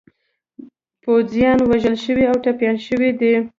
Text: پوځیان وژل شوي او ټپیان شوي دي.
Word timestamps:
پوځیان 1.03 1.59
وژل 1.69 1.95
شوي 2.05 2.25
او 2.31 2.35
ټپیان 2.43 2.75
شوي 2.87 3.11
دي. 3.19 3.33